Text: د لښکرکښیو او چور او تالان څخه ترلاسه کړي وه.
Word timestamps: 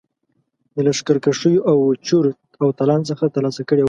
د 0.73 0.75
لښکرکښیو 0.85 1.65
او 1.69 1.75
چور 2.07 2.25
او 2.61 2.67
تالان 2.77 3.01
څخه 3.09 3.25
ترلاسه 3.35 3.61
کړي 3.69 3.79
وه. 3.79 3.79